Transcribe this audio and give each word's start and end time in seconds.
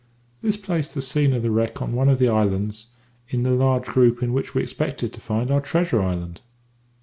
This 0.41 0.57
placed 0.57 0.95
the 0.95 1.01
scene 1.03 1.31
of 1.31 1.43
the 1.43 1.51
wreck 1.51 1.79
on 1.79 1.93
one 1.93 2.09
of 2.09 2.17
the 2.17 2.27
islands 2.27 2.87
in 3.29 3.43
the 3.43 3.51
large 3.51 3.85
group 3.85 4.23
in 4.23 4.33
which 4.33 4.55
we 4.55 4.63
expected 4.63 5.13
to 5.13 5.21
find 5.21 5.51
our 5.51 5.61
treasure 5.61 6.01
island. 6.01 6.41